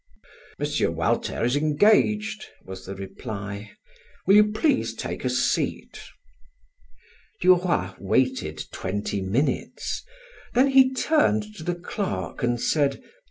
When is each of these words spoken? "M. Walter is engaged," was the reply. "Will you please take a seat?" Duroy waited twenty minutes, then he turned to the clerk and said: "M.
"M. 0.59 0.95
Walter 0.95 1.45
is 1.45 1.55
engaged," 1.55 2.45
was 2.65 2.87
the 2.87 2.95
reply. 2.95 3.69
"Will 4.25 4.33
you 4.35 4.51
please 4.51 4.95
take 4.95 5.23
a 5.23 5.29
seat?" 5.29 5.99
Duroy 7.39 7.91
waited 7.99 8.63
twenty 8.71 9.21
minutes, 9.21 10.01
then 10.55 10.69
he 10.71 10.91
turned 10.91 11.53
to 11.55 11.61
the 11.63 11.75
clerk 11.75 12.41
and 12.41 12.59
said: 12.59 12.95
"M. 12.95 13.01